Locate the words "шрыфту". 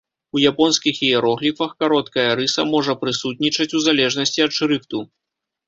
4.61-5.07